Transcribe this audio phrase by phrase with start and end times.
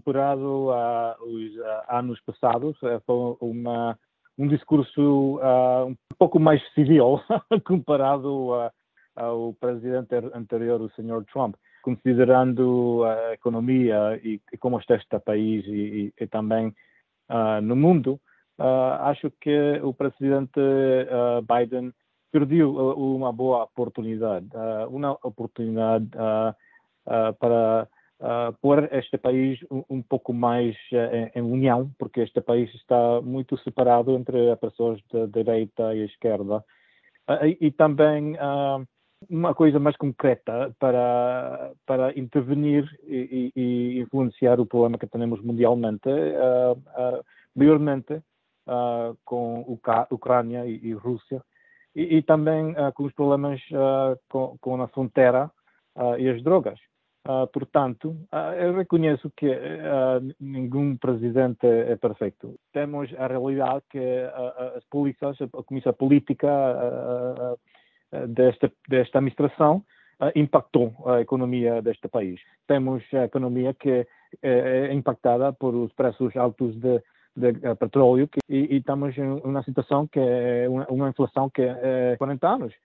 [0.00, 3.98] comparado aos anos passados, foi uma,
[4.38, 5.38] um discurso
[5.86, 7.20] um pouco mais civil
[7.64, 8.70] comparado
[9.14, 11.24] ao presidente anterior, o Sr.
[11.32, 16.68] Trump considerando a economia e, e como está este país e, e também
[17.28, 18.20] uh, no mundo,
[18.58, 21.92] uh, acho que o presidente uh, Biden
[22.32, 24.46] perdeu uma boa oportunidade,
[24.88, 26.08] uma oportunidade
[27.40, 27.88] para
[28.60, 33.56] pôr este país um, um pouco mais em, em, união, porque este país está muito
[33.58, 36.62] separado entre as pessoas da direita e esquerda.
[37.42, 38.36] e, e também
[39.28, 46.08] uma coisa mais concreta para, para intervenir e, e influenciar o problema que temos mundialmente,
[46.08, 51.42] uh, uh, maiormente uh, com a Ucrânia e, e Rússia,
[51.94, 53.60] e, e também uh, com os problemas
[54.28, 55.50] com, com, a fronteira
[56.18, 56.78] e as drogas.
[57.52, 58.16] Portanto,
[58.58, 59.46] eu reconheço que
[60.40, 62.54] nenhum presidente é perfeito.
[62.72, 63.98] Temos a realidade que
[64.76, 66.48] as polícias, a comissão política,
[68.12, 69.84] eh, desta, desta administração
[70.20, 72.40] uh, impactou a economia deste país.
[72.66, 74.06] Temos a economia que
[74.42, 77.00] é, é impactada por os preços altos de,
[77.36, 81.62] de, de petróleo e, e, estamos em uma situação que é uma, uma inflação que
[81.62, 82.74] é 40 anos.